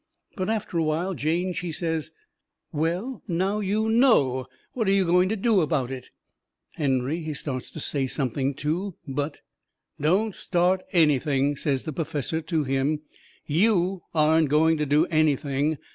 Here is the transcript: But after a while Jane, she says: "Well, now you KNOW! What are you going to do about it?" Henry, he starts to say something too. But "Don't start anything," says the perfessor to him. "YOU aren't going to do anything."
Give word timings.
But 0.35 0.49
after 0.49 0.79
a 0.79 0.83
while 0.83 1.13
Jane, 1.13 1.53
she 1.53 1.71
says: 1.71 2.09
"Well, 2.71 3.21
now 3.27 3.59
you 3.59 3.87
KNOW! 3.87 4.47
What 4.73 4.87
are 4.87 4.91
you 4.91 5.05
going 5.05 5.29
to 5.29 5.35
do 5.35 5.61
about 5.61 5.91
it?" 5.91 6.09
Henry, 6.71 7.19
he 7.19 7.35
starts 7.35 7.69
to 7.69 7.79
say 7.79 8.07
something 8.07 8.55
too. 8.55 8.95
But 9.07 9.41
"Don't 9.99 10.33
start 10.33 10.81
anything," 10.91 11.55
says 11.55 11.83
the 11.83 11.93
perfessor 11.93 12.41
to 12.41 12.63
him. 12.63 13.01
"YOU 13.45 14.01
aren't 14.15 14.49
going 14.49 14.77
to 14.77 14.87
do 14.87 15.05
anything." 15.11 15.77